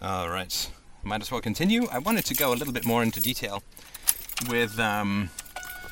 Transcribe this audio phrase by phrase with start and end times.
[0.00, 0.70] All right.
[1.02, 1.88] Might as well continue.
[1.90, 3.64] I wanted to go a little bit more into detail
[4.48, 5.30] with um,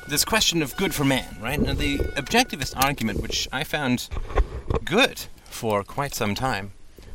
[0.07, 1.59] this question of good for man, right?
[1.59, 4.07] Now, the objectivist argument, which I found
[4.85, 6.71] good for quite some time,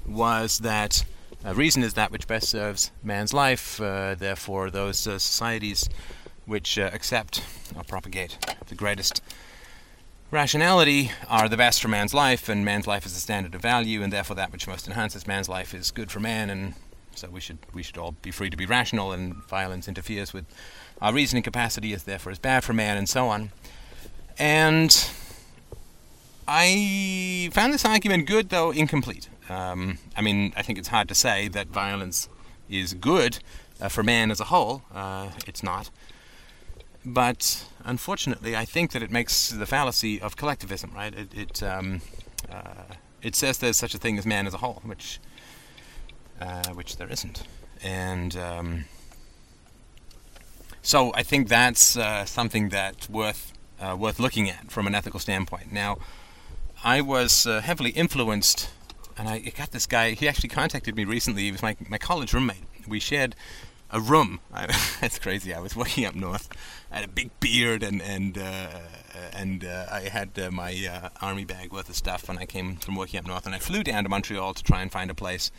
[0.06, 1.04] was that
[1.44, 3.80] uh, reason is that which best serves man's life.
[3.80, 5.88] Uh, therefore, those uh, societies
[6.44, 7.42] which uh, accept
[7.74, 8.36] or propagate
[8.66, 9.22] the greatest
[10.32, 14.02] rationality are the best for man's life, and man's life is the standard of value,
[14.02, 16.74] and therefore that which most enhances man's life is good for man, and
[17.14, 20.46] so we should we should all be free to be rational, and violence interferes with
[21.00, 23.52] our reasoning capacity, is therefore is bad for man, and so on.
[24.38, 25.08] And
[26.48, 29.28] I found this argument good, though incomplete.
[29.48, 32.28] Um, I mean, I think it's hard to say that violence
[32.70, 33.38] is good
[33.80, 34.82] uh, for man as a whole.
[34.94, 35.90] Uh, it's not.
[37.04, 41.12] But unfortunately, I think that it makes the fallacy of collectivism, right?
[41.14, 42.00] It it, um,
[42.50, 45.18] uh, it says there's such a thing as man as a whole, which
[46.40, 47.42] uh, which there isn't,
[47.82, 48.84] and um,
[50.80, 55.18] so I think that's uh, something that's worth uh, worth looking at from an ethical
[55.18, 55.72] standpoint.
[55.72, 55.98] Now,
[56.84, 58.70] I was uh, heavily influenced,
[59.18, 60.12] and I got this guy.
[60.12, 61.42] He actually contacted me recently.
[61.42, 62.64] He was my my college roommate.
[62.86, 63.34] We shared
[63.92, 64.40] a room.
[64.54, 64.66] I,
[65.00, 65.54] that's crazy.
[65.54, 66.48] I was working up north.
[66.90, 68.68] I had a big beard and and uh,
[69.32, 72.28] and uh, I had uh, my uh, army bag worth of stuff.
[72.28, 74.82] when I came from working up north, and I flew down to Montreal to try
[74.82, 75.50] and find a place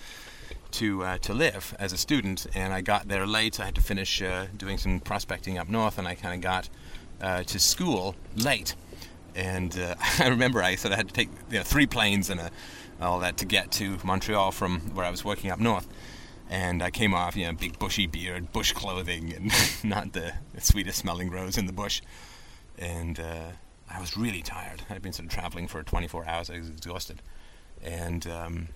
[0.71, 2.47] to uh, to live as a student.
[2.53, 3.59] And I got there late.
[3.59, 6.69] I had to finish uh, doing some prospecting up north, and I kind of got
[7.47, 8.75] to school late.
[9.35, 9.73] And
[10.19, 12.51] I remember I sort of had to take you know, three planes and a,
[13.01, 15.87] all that to get to Montreal from where I was working up north
[16.49, 19.51] and I came off, you know, big bushy beard, bush clothing, and
[19.83, 22.01] not the sweetest smelling rose in the bush.
[22.77, 23.51] And uh,
[23.89, 24.83] I was really tired.
[24.89, 26.49] I'd been sort of traveling for 24 hours.
[26.49, 27.21] I was exhausted,
[27.81, 28.67] and um,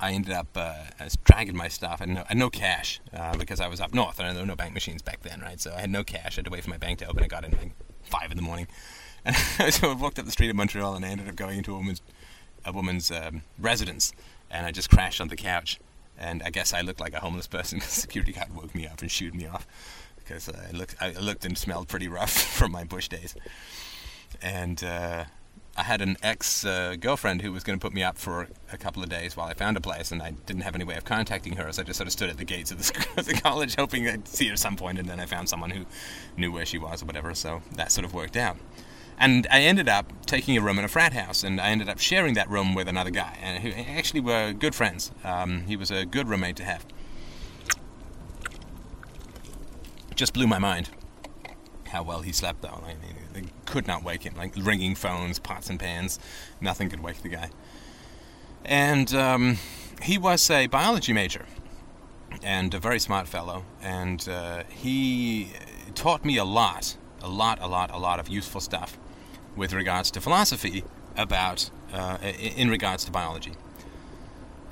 [0.00, 2.00] I ended up uh, I was dragging my stuff.
[2.00, 4.42] I had no, I had no cash uh, because I was up north, and there
[4.42, 5.60] were no bank machines back then, right?
[5.60, 6.36] So I had no cash.
[6.36, 7.22] I had to wait for my bank to open.
[7.22, 8.66] I got in like five in the morning,
[9.24, 9.36] and
[9.72, 11.78] so I walked up the street of Montreal, and I ended up going into a
[11.78, 12.02] woman's
[12.64, 14.12] a woman's um, residence,
[14.50, 15.78] and I just crashed on the couch
[16.18, 17.80] and I guess I looked like a homeless person.
[17.86, 19.66] The security guard woke me up and shooed me off
[20.16, 23.34] because I looked I looked and smelled pretty rough from my bush days.
[24.42, 25.24] And uh,
[25.78, 28.78] I had an ex uh, girlfriend who was going to put me up for a
[28.78, 31.04] couple of days while I found a place, and I didn't have any way of
[31.04, 33.26] contacting her, so I just sort of stood at the gates of the, school, of
[33.26, 35.84] the college, hoping I'd see her at some point, and then I found someone who
[36.36, 37.34] knew where she was or whatever.
[37.34, 38.56] So that sort of worked out.
[39.18, 41.98] And I ended up taking a room in a frat house, and I ended up
[41.98, 45.10] sharing that room with another guy, and who actually were good friends.
[45.24, 46.84] Um, he was a good roommate to have.
[50.14, 50.90] Just blew my mind
[51.88, 52.80] how well he slept, though.
[52.82, 52.96] Like,
[53.32, 54.34] they could not wake him.
[54.36, 56.18] Like ringing phones, pots and pans,
[56.60, 57.50] nothing could wake the guy.
[58.64, 59.58] And um,
[60.02, 61.46] he was a biology major,
[62.42, 65.52] and a very smart fellow, and uh, he
[65.94, 68.98] taught me a lot, a lot, a lot, a lot of useful stuff
[69.56, 70.84] with regards to philosophy
[71.16, 72.18] about uh,
[72.56, 73.52] in regards to biology.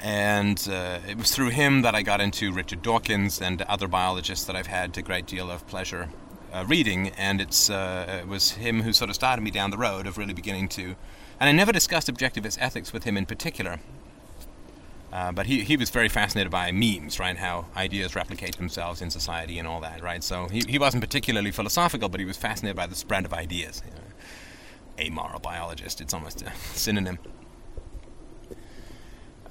[0.01, 4.45] And uh, it was through him that I got into Richard Dawkins and other biologists
[4.45, 6.11] that I've had a great deal of pleasure
[6.53, 7.09] uh, reading.
[7.17, 10.19] And it's uh, it was him who sort of started me down the road of
[10.19, 10.95] really beginning to.
[11.41, 13.81] And I never discussed objectivist ethics with him in particular.
[15.11, 17.37] Uh, but he, he was very fascinated by memes, right?
[17.37, 20.25] How ideas replicate themselves in society and all that, right?
[20.25, 23.81] So he, he wasn't particularly philosophical, but he was fascinated by the spread of ideas.
[23.87, 24.04] You know?
[24.99, 26.01] Amoral biologist.
[26.01, 27.19] It's almost a synonym.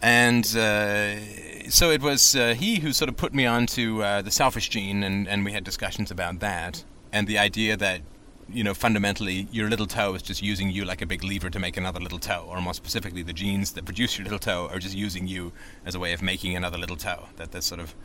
[0.03, 4.31] And uh, so it was uh, he who sort of put me onto uh, the
[4.31, 6.83] selfish gene, and, and we had discussions about that,
[7.13, 8.01] and the idea that,
[8.49, 11.57] you know, fundamentally your little toe is just using you like a big lever to
[11.57, 14.79] make another little toe, or more specifically, the genes that produce your little toe are
[14.79, 15.53] just using you
[15.85, 17.29] as a way of making another little toe.
[17.37, 17.95] That this sort of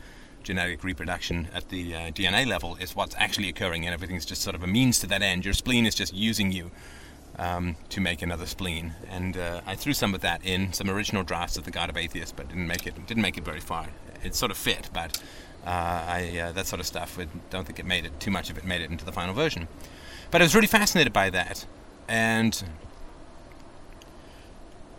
[0.44, 4.54] genetic reproduction at the uh, DNA level is what's actually occurring, and everything's just sort
[4.54, 5.44] of a means to that end.
[5.44, 6.70] Your spleen is just using you
[7.38, 8.94] um, to make another spleen.
[9.10, 11.96] And uh, I threw some of that in, some original drafts of the God of
[11.96, 13.88] Atheists, but didn't make it didn't make it very far.
[14.24, 15.22] It sort of fit, but
[15.64, 17.18] uh, I uh, that sort of stuff.
[17.18, 19.34] I don't think it made it too much of it made it into the final
[19.34, 19.68] version.
[20.30, 21.66] But I was really fascinated by that,
[22.08, 22.62] and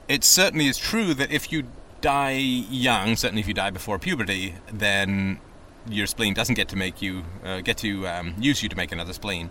[0.07, 1.65] it certainly is true that if you
[2.01, 5.39] die young, certainly if you die before puberty, then
[5.88, 8.91] your spleen doesn't get to make you uh, get to um, use you to make
[8.91, 9.50] another spleen,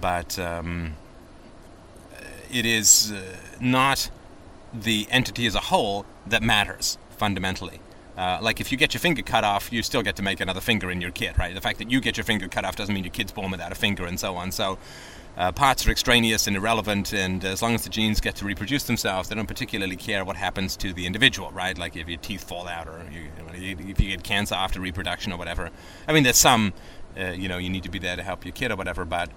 [0.00, 0.94] but um,
[2.52, 4.10] it is uh, not
[4.72, 7.80] the entity as a whole that matters fundamentally.
[8.16, 10.60] Uh, like if you get your finger cut off, you still get to make another
[10.60, 11.54] finger in your kid, right?
[11.54, 13.72] The fact that you get your finger cut off doesn't mean your kid's born without
[13.72, 14.52] a finger, and so on.
[14.52, 14.78] So
[15.36, 18.82] uh, parts are extraneous and irrelevant, and as long as the genes get to reproduce
[18.82, 21.78] themselves, they don't particularly care what happens to the individual, right?
[21.78, 25.38] Like if your teeth fall out, or you, if you get cancer after reproduction, or
[25.38, 25.70] whatever.
[26.06, 26.74] I mean, there's some,
[27.18, 29.04] uh, you know, you need to be there to help your kid or whatever.
[29.04, 29.30] But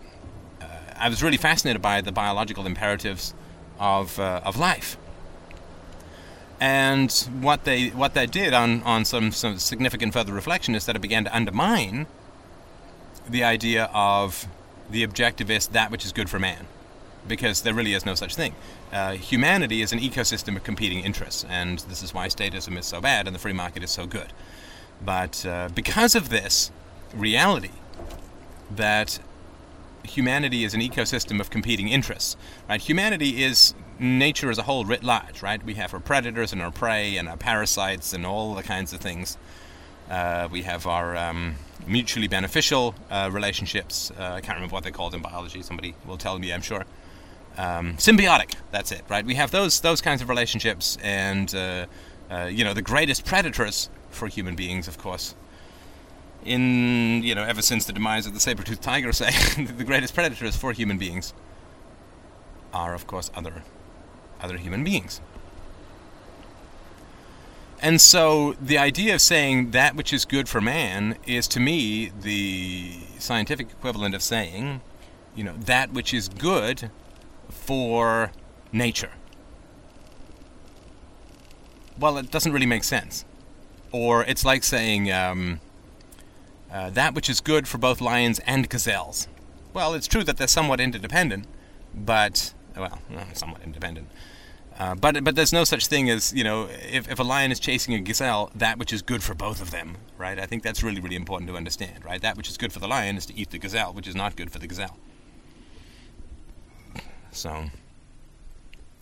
[1.04, 3.34] I was really fascinated by the biological imperatives
[3.78, 4.96] of uh, of life.
[6.62, 7.12] And
[7.42, 11.02] what they what that did on, on some, some significant further reflection is that it
[11.02, 12.08] began to undermine
[13.30, 14.48] the idea of
[14.90, 16.68] the objectivist that which is good for man,
[17.28, 18.56] because there really is no such thing.
[18.94, 23.02] Uh, humanity is an ecosystem of competing interests, and this is why statism is so
[23.02, 24.32] bad and the free market is so good.
[25.04, 26.72] But uh, because of this
[27.14, 27.72] reality,
[28.72, 29.20] that
[30.04, 32.36] humanity is an ecosystem of competing interests,
[32.70, 32.82] right?
[32.82, 35.64] Humanity is nature as a whole writ large, right?
[35.64, 39.00] We have our predators and our prey and our parasites and all the kinds of
[39.00, 39.38] things.
[40.10, 41.56] Uh, we have our um,
[41.88, 44.12] mutually beneficial uh, relationships.
[44.18, 45.62] Uh, I can't remember what they're called in biology.
[45.62, 46.86] Somebody will tell me, I'm sure.
[47.58, 48.56] Um, symbiotic.
[48.72, 49.26] That's it, right?
[49.26, 51.86] We have those those kinds of relationships, and uh,
[52.32, 55.36] uh, you know the greatest predators for human beings, of course.
[56.46, 59.32] In you know, ever since the demise of the saber-toothed tiger, say
[59.64, 61.34] the greatest predators for human beings
[62.74, 63.64] are, of course, other
[64.42, 65.22] other human beings.
[67.84, 72.12] And so the idea of saying that which is good for man is to me
[72.22, 74.80] the scientific equivalent of saying,
[75.36, 76.90] you know, that which is good
[77.50, 78.32] for
[78.72, 79.12] nature.
[82.00, 83.26] Well, it doesn't really make sense.
[83.92, 85.60] Or it's like saying um,
[86.74, 89.28] uh, that which is good for both lions and gazelles.
[89.74, 91.46] Well, it's true that they're somewhat interdependent,
[91.94, 93.00] but, well,
[93.34, 94.10] somewhat independent.
[94.80, 97.60] Uh, but but there's no such thing as you know if, if a lion is
[97.60, 100.40] chasing a gazelle, that which is good for both of them, right?
[100.40, 102.20] I think that's really really important to understand, right?
[102.20, 104.36] That which is good for the lion is to eat the gazelle, which is not
[104.36, 104.98] good for the gazelle.
[107.32, 107.66] So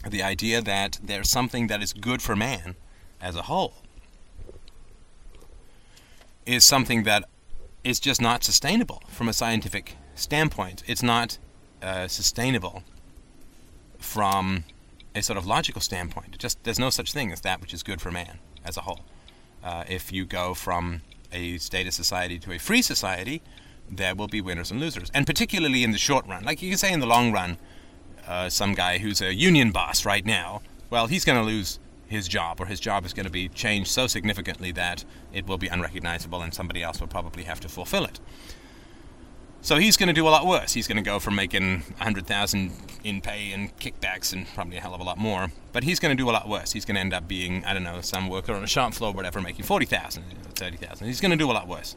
[0.06, 2.76] the idea that there's something that is good for man
[3.22, 3.76] as a whole
[6.46, 7.24] is something that
[7.84, 10.84] is just not sustainable from a scientific standpoint.
[10.88, 11.38] It's not
[11.82, 12.84] uh, sustainable
[13.98, 14.64] from
[15.16, 16.38] a sort of logical standpoint.
[16.38, 19.02] Just there's no such thing as that which is good for man as a whole.
[19.64, 21.02] Uh, if you go from
[21.32, 23.42] a status society to a free society,
[23.90, 26.44] there will be winners and losers, and particularly in the short run.
[26.44, 27.58] Like you can say in the long run,
[28.26, 31.80] uh, some guy who's a union boss right now, well, he's going to lose
[32.12, 35.04] his job, or his job is going to be changed so significantly that
[35.34, 38.20] it will be unrecognizable, and somebody else will probably have to fulfill it.
[39.64, 40.74] So he's going to do a lot worse.
[40.74, 42.72] He's going to go from making 100,000
[43.04, 45.52] in pay and kickbacks and probably a hell of a lot more.
[45.72, 46.72] But he's going to do a lot worse.
[46.72, 49.12] He's going to end up being, I don't know, some worker on a shop floor
[49.12, 50.24] or whatever, making 40,000,
[50.56, 51.06] 30,000.
[51.06, 51.96] He's going to do a lot worse.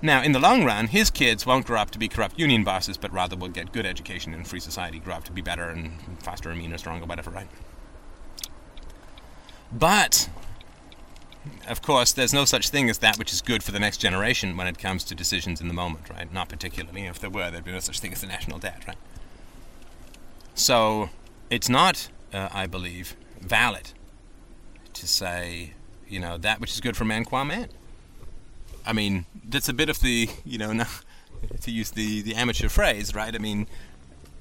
[0.00, 2.96] Now, in the long run, his kids won't grow up to be corrupt union bosses,
[2.96, 5.90] but rather will get good education in free society, grow up to be better and
[6.22, 7.48] faster and meaner, stronger, whatever, right?
[9.72, 10.28] But
[11.68, 14.56] of course, there's no such thing as that which is good for the next generation
[14.56, 16.32] when it comes to decisions in the moment, right?
[16.32, 17.06] Not particularly.
[17.06, 18.96] If there were, there'd be no such thing as the national debt, right?
[20.54, 21.10] So,
[21.50, 23.92] it's not, uh, I believe, valid
[24.94, 25.74] to say,
[26.08, 27.68] you know, that which is good for man qua man.
[28.84, 30.72] I mean, that's a bit of the, you know,
[31.60, 33.34] to use the, the amateur phrase, right?
[33.34, 33.68] I mean,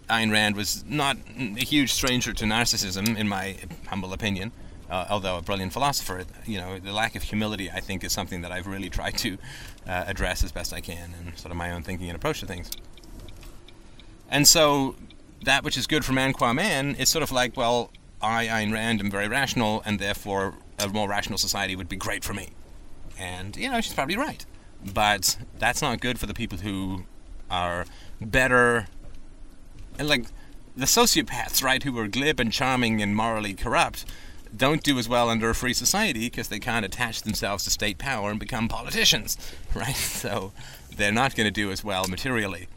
[0.09, 3.57] Ayn Rand was not a huge stranger to narcissism, in my
[3.87, 4.51] humble opinion
[4.89, 8.41] uh, although a brilliant philosopher, you know, the lack of humility, I think, is something
[8.41, 9.37] that I've really tried to
[9.87, 12.45] uh, address as best I can and sort of my own thinking and approach to
[12.45, 12.71] things.
[14.29, 14.95] And so,
[15.43, 18.73] that which is good for man qua man is sort of like, well, I, Ayn
[18.73, 22.49] Rand, am very rational, and therefore a more rational society would be great for me.
[23.17, 24.45] And, you know, she's probably right.
[24.93, 27.05] But that's not good for the people who
[27.49, 27.85] are
[28.21, 28.87] better.
[29.97, 30.25] And, like,
[30.75, 34.05] the sociopaths, right, who are glib and charming and morally corrupt
[34.55, 37.97] don't do as well under a free society because they can't attach themselves to state
[37.97, 39.37] power and become politicians,
[39.75, 39.95] right?
[39.95, 40.53] So
[40.95, 42.67] they're not going to do as well materially.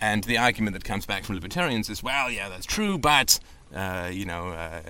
[0.00, 3.38] And the argument that comes back from libertarians is, well, yeah, that's true, but
[3.74, 4.80] uh, you know, uh,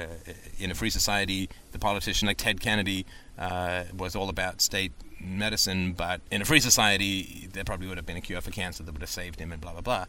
[0.58, 3.06] in a free society, the politician like Ted Kennedy
[3.38, 8.06] uh, was all about state medicine, but in a free society, there probably would have
[8.06, 10.06] been a cure for cancer that would have saved him, and blah blah blah.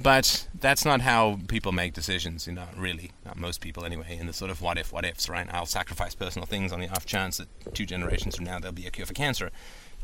[0.00, 3.12] But that's not how people make decisions, you know, really.
[3.24, 5.46] Not most people, anyway, in the sort of what if, what ifs, right?
[5.50, 8.86] I'll sacrifice personal things on the off chance that two generations from now there'll be
[8.86, 9.50] a cure for cancer.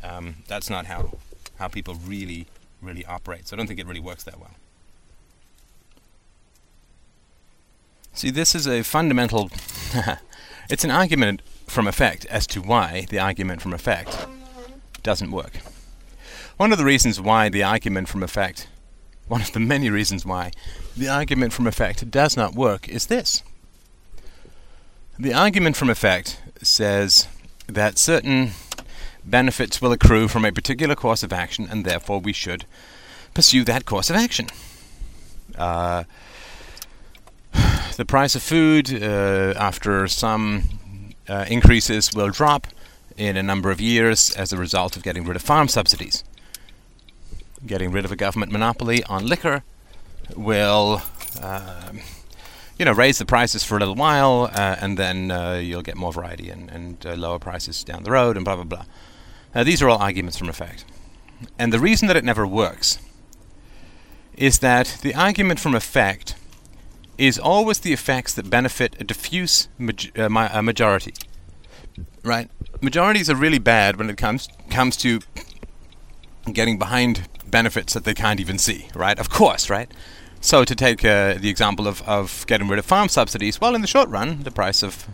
[0.02, 1.18] Um, that's not how,
[1.58, 2.46] how people really,
[2.80, 3.48] really operate.
[3.48, 4.52] So I don't think it really works that well.
[8.14, 9.50] See, this is a fundamental.
[10.70, 14.26] it's an argument from effect as to why the argument from effect
[15.02, 15.58] doesn't work.
[16.56, 18.68] One of the reasons why the argument from effect,
[19.32, 20.50] one of the many reasons why
[20.94, 23.42] the argument from effect does not work is this.
[25.18, 27.28] The argument from effect says
[27.66, 28.50] that certain
[29.24, 32.66] benefits will accrue from a particular course of action, and therefore we should
[33.32, 34.48] pursue that course of action.
[35.56, 36.04] Uh,
[37.96, 40.64] the price of food, uh, after some
[41.26, 42.66] uh, increases, will drop
[43.16, 46.22] in a number of years as a result of getting rid of farm subsidies.
[47.66, 49.62] Getting rid of a government monopoly on liquor
[50.36, 51.02] will,
[51.40, 51.92] uh,
[52.78, 55.96] you know, raise the prices for a little while, uh, and then uh, you'll get
[55.96, 59.62] more variety and, and uh, lower prices down the road, and blah blah blah.
[59.64, 60.84] These are all arguments from effect.
[61.58, 62.98] And the reason that it never works
[64.36, 66.34] is that the argument from effect
[67.18, 69.68] is always the effects that benefit a diffuse
[70.18, 71.14] uh, a majority.
[72.24, 72.50] Right?
[72.80, 75.20] Majorities are really bad when it comes comes to
[76.52, 79.18] getting behind benefits that they can't even see, right?
[79.20, 79.88] Of course, right?
[80.40, 83.80] So to take uh, the example of, of getting rid of farm subsidies, well, in
[83.80, 85.06] the short run, the price of,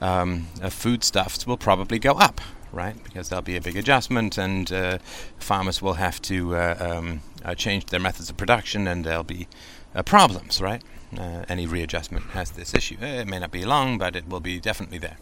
[0.00, 2.40] um, of foodstuffs will probably go up,
[2.72, 2.96] right?
[3.04, 4.98] Because there'll be a big adjustment, and uh,
[5.38, 9.46] farmers will have to uh, um, uh, change their methods of production, and there'll be
[9.94, 10.82] uh, problems, right?
[11.16, 12.96] Uh, any readjustment has this issue.
[13.00, 15.18] It may not be long, but it will be definitely there.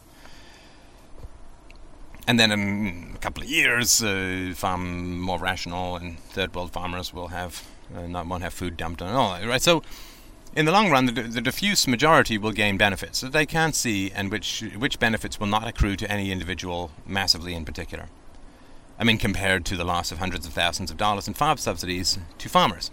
[2.26, 7.14] And then in a couple of years, uh, farm more rational, and third world farmers
[7.14, 9.62] will have not won't have food dumped on all that, right?
[9.62, 9.83] So
[10.56, 14.11] in the long run, the, the, diffuse majority will gain benefits that they can't see,
[14.11, 18.09] and which which benefits will not accrue to any individual massively in particular.
[18.99, 22.18] I mean, compared to the loss of hundreds of thousands of dollars in farm subsidies
[22.38, 22.90] to farmers.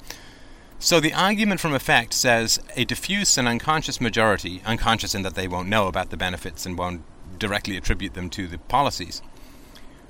[0.78, 5.48] So the argument from effect says a diffuse and unconscious majority, unconscious in that they
[5.48, 7.04] won't know about the benefits and won't
[7.44, 9.22] directly attribute them to the policies,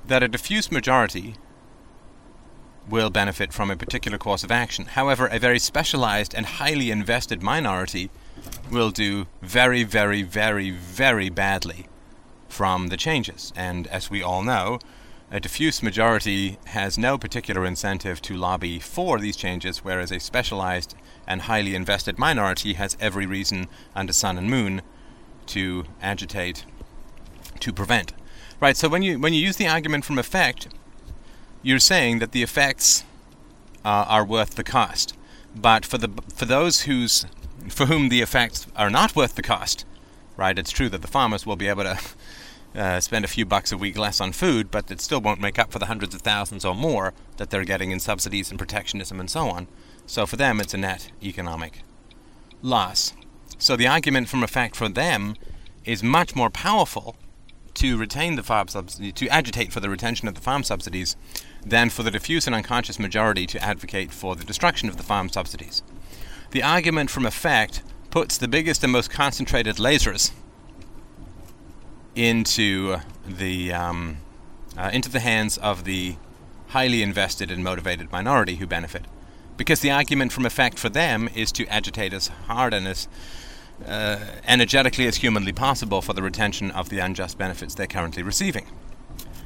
[0.06, 1.36] that a diffuse majority
[2.88, 4.86] will benefit from a particular course of action.
[4.86, 8.12] However, a very specialized and highly invested minority
[8.70, 11.88] will do very, very, very, very badly
[12.48, 13.52] from the changes.
[13.56, 14.78] And as we all know,
[15.32, 20.94] a diffuse majority has no particular incentive to lobby for these changes, whereas a specialized
[21.26, 24.84] and highly invested minority has every reason under sun and moon
[25.48, 26.66] to agitate
[27.64, 28.14] to prevent.
[28.60, 30.68] Right, so when you when you use the argument from effect,
[31.62, 33.04] you're saying that the effects
[33.84, 35.16] uh, are worth the cost.
[35.56, 37.26] But for the for those who's
[37.70, 39.86] for whom the effects are not worth the cost,
[40.38, 40.58] right?
[40.58, 42.00] It's true that the farmers will be able to
[42.76, 45.60] uh, spend a few bucks a week less on food, but it still won't make
[45.60, 49.20] up for the hundreds of thousands or more that they're getting in subsidies and protectionism
[49.20, 49.68] and so on.
[50.06, 51.84] So for them, it's a net economic
[52.62, 53.14] loss.
[53.58, 55.36] So the argument from effect for them
[55.86, 57.16] is much more powerful
[57.76, 61.16] to retain the farm subsidy, to agitate for the retention of the farm subsidies,
[61.66, 65.30] than for the diffuse and unconscious majority to advocate for the destruction of the farm
[65.30, 65.84] subsidies.
[66.52, 70.32] The argument from effect puts the biggest and most concentrated lasers
[72.16, 74.18] into the um,
[74.78, 76.16] uh, into the hands of the
[76.68, 79.06] highly invested and motivated minority who benefit,
[79.58, 83.08] because the argument from effect for them is to agitate as hard and as
[83.86, 88.68] uh, energetically as humanly possible for the retention of the unjust benefits they're currently receiving.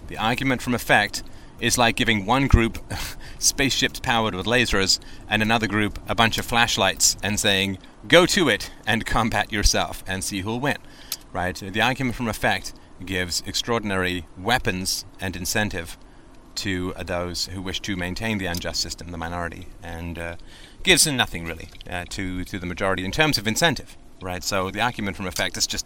[0.08, 1.24] The argument from effect
[1.60, 2.78] is like giving one group
[3.40, 8.48] spaceships powered with lasers and another group a bunch of flashlights and saying, go to
[8.48, 10.78] it and combat yourself and see who'll win.
[11.34, 11.56] Right?
[11.56, 12.74] The argument from effect
[13.06, 15.98] gives extraordinary weapons and incentive
[16.56, 20.36] to those who wish to maintain the unjust system, the minority, and uh,
[20.82, 24.44] gives nothing really uh, to to the majority in terms of incentive right?
[24.44, 25.86] So the argument from effect is just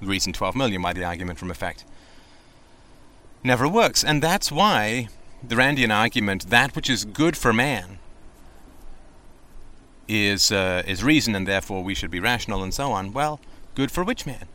[0.00, 1.84] reason 12 million why the argument from effect
[3.42, 4.04] never works.
[4.04, 5.08] And that's why
[5.42, 7.98] the Randian argument, that which is good for man,
[10.08, 13.12] is, uh, is reason and therefore we should be rational and so on.
[13.12, 13.40] Well,
[13.74, 14.48] good for which man?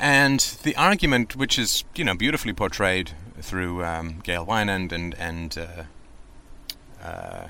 [0.00, 5.58] And the argument, which is you know beautifully portrayed through um, Gail Wynand and and
[5.58, 7.48] uh, uh,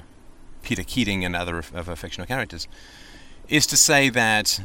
[0.62, 2.68] Peter Keating and other of, of fictional characters,
[3.48, 4.60] is to say that,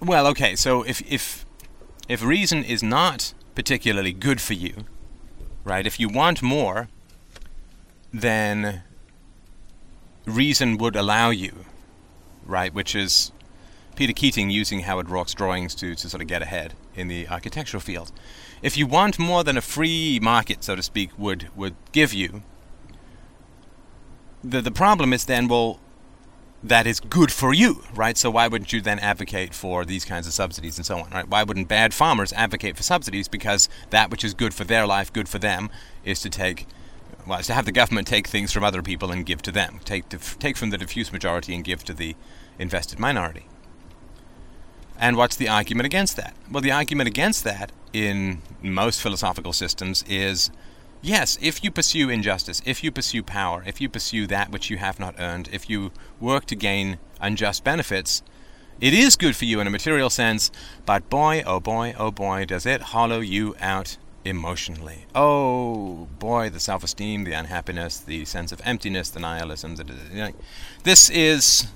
[0.00, 1.46] well, okay, so if if
[2.08, 4.84] if reason is not particularly good for you,
[5.64, 5.86] right?
[5.86, 6.88] If you want more,
[8.12, 8.82] then
[10.24, 11.64] reason would allow you,
[12.44, 12.72] right?
[12.72, 13.32] Which is
[13.96, 17.80] Peter Keating using Howard Roark's drawings to, to sort of get ahead in the architectural
[17.80, 18.12] field.
[18.62, 22.42] If you want more than a free market, so to speak, would would give you,
[24.50, 25.80] the the problem is then well
[26.62, 28.16] that is good for you, right?
[28.16, 31.28] So why wouldn't you then advocate for these kinds of subsidies and so on, right?
[31.28, 35.12] Why wouldn't bad farmers advocate for subsidies because that which is good for their life,
[35.12, 35.70] good for them,
[36.04, 36.66] is to take
[37.26, 39.80] well, is to have the government take things from other people and give to them,
[39.84, 42.14] take to, take from the diffuse majority and give to the
[42.58, 43.46] invested minority.
[44.98, 46.34] And what's the argument against that?
[46.50, 50.50] Well, the argument against that in most philosophical systems is
[51.06, 54.78] yes, if you pursue injustice, if you pursue power, if you pursue that which you
[54.78, 58.22] have not earned, if you work to gain unjust benefits,
[58.80, 60.50] it is good for you in a material sense,
[60.84, 65.06] but boy, oh boy, oh boy, does it hollow you out emotionally.
[65.14, 69.76] Oh boy, the self esteem, the unhappiness, the sense of emptiness, the nihilism.
[69.76, 70.34] The,
[70.82, 71.68] this is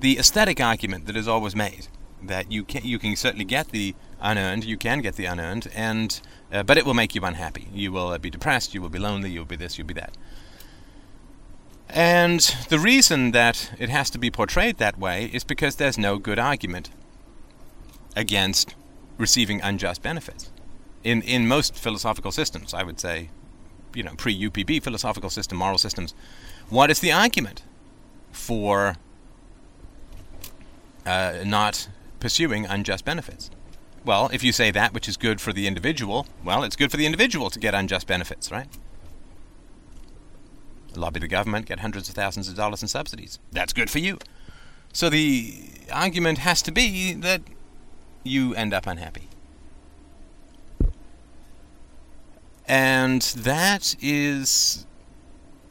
[0.00, 1.88] the aesthetic argument that is always made
[2.22, 6.20] that you can you can certainly get the unearned, you can get the unearned, and
[6.54, 7.66] uh, but it will make you unhappy.
[7.74, 10.16] You will uh, be depressed, you will be lonely, you'll be this, you'll be that.
[11.88, 16.18] And the reason that it has to be portrayed that way is because there's no
[16.18, 16.90] good argument
[18.16, 18.74] against
[19.18, 20.50] receiving unjust benefits.
[21.02, 23.30] In in most philosophical systems, I would say,
[23.94, 26.14] you know, pre-UPB philosophical system, moral systems,
[26.70, 27.62] what is the argument
[28.32, 28.96] for
[31.04, 31.88] uh, not
[32.20, 33.50] pursuing unjust benefits?
[34.04, 36.98] Well, if you say that which is good for the individual, well, it's good for
[36.98, 38.68] the individual to get unjust benefits, right?
[40.94, 43.38] Lobby the government, get hundreds of thousands of dollars in subsidies.
[43.50, 44.18] That's good for you.
[44.92, 47.42] So the argument has to be that
[48.22, 49.28] you end up unhappy.
[52.66, 54.86] And that is,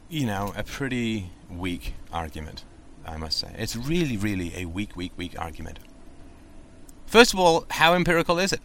[0.08, 2.64] you know, a pretty weak argument,
[3.06, 3.54] I must say.
[3.56, 5.78] It's really, really a weak, weak, weak argument.
[7.06, 8.60] First of all, how empirical is it?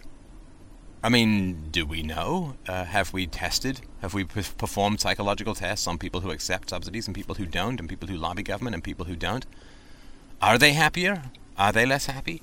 [1.02, 2.56] I mean, do we know?
[2.68, 3.82] Uh, have we tested?
[4.02, 7.88] Have we performed psychological tests on people who accept subsidies and people who don't, and
[7.88, 9.46] people who lobby government and people who don't?
[10.42, 11.24] Are they happier?
[11.58, 12.42] Are they less happy?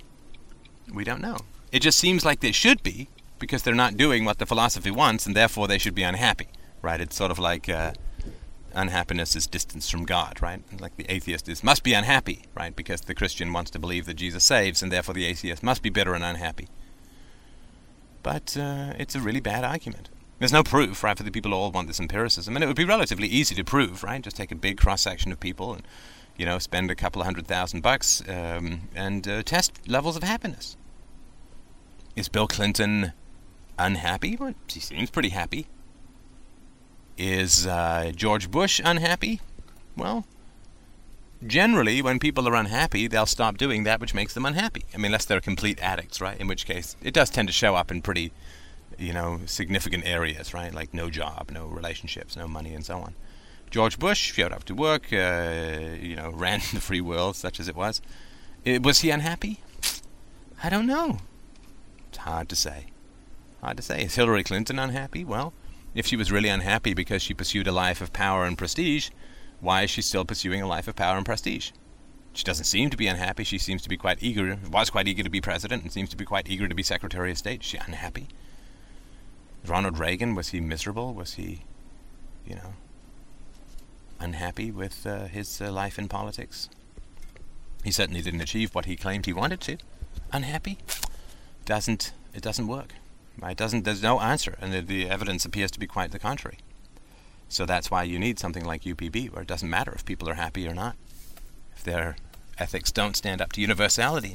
[0.93, 1.39] We don't know.
[1.71, 5.27] It just seems like they should be because they're not doing what the philosophy wants,
[5.27, 6.49] and therefore they should be unhappy,
[6.81, 7.01] right?
[7.01, 7.93] It's sort of like uh,
[8.77, 10.63] unhappiness is distance from God, right?
[10.81, 12.75] Like the atheist is must be unhappy, right?
[12.75, 15.91] Because the Christian wants to believe that Jesus saves, and therefore the atheist must be
[15.91, 16.69] bitter and unhappy.
[18.23, 20.11] But uh, it's a really bad argument.
[20.39, 21.17] There's no proof, right?
[21.17, 24.05] For the people all want this empiricism, and it would be relatively easy to prove,
[24.05, 24.21] right?
[24.21, 25.83] Just take a big cross section of people and
[26.37, 30.23] you know spend a couple of hundred thousand bucks um, and uh, test levels of
[30.23, 30.77] happiness.
[32.15, 33.13] Is Bill Clinton
[33.79, 34.37] unhappy?
[34.37, 35.67] Well, he seems pretty happy.
[37.19, 39.41] Is uh, George Bush unhappy?
[39.97, 40.27] Well,
[41.47, 44.85] generally, when people are unhappy, they'll stop doing that which makes them unhappy.
[44.93, 46.39] I mean, unless they're complete addicts, right?
[46.39, 48.33] In which case, it does tend to show up in pretty,
[48.99, 50.75] you know, significant areas, right?
[50.75, 53.15] Like no job, no relationships, no money, and so on.
[53.71, 57.67] George Bush showed up to work, uh, you know, ran the free world, such as
[57.69, 58.03] it was.
[58.65, 59.61] It, was he unhappy?
[60.63, 61.19] I don't know.
[62.09, 62.87] It's hard to say.
[63.63, 64.03] Hard to say.
[64.05, 65.25] Is Hillary Clinton unhappy?
[65.25, 65.53] Well,
[65.97, 69.09] if she was really unhappy because she pursued a life of power and prestige,
[69.61, 71.71] why is she still pursuing a life of power and prestige?
[72.35, 73.45] She doesn't seem to be unhappy.
[73.45, 76.17] She seems to be quite eager, was quite eager to be president, and seems to
[76.17, 77.63] be quite eager to be Secretary of State.
[77.63, 78.29] Is she unhappy?
[79.67, 81.15] Ronald Reagan, was he miserable?
[81.15, 81.63] Was he,
[82.47, 82.75] you know,
[84.21, 86.69] unhappy with uh, his uh, life in politics?
[87.85, 89.79] He certainly didn't achieve what he claimed he wanted to.
[90.31, 90.77] Unhappy?
[91.65, 92.93] Doesn't it doesn't work.
[93.43, 93.85] It doesn't.
[93.85, 96.59] There's no answer, and the, the evidence appears to be quite the contrary.
[97.49, 100.35] So that's why you need something like UPB, where it doesn't matter if people are
[100.35, 100.97] happy or not,
[101.77, 102.17] if their
[102.59, 104.35] ethics don't stand up to universality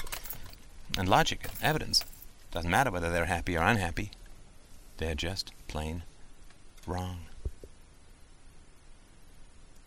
[0.97, 2.05] and logic and evidence.
[2.51, 4.11] Doesn't matter whether they're happy or unhappy.
[4.97, 6.03] They're just plain
[6.85, 7.25] wrong.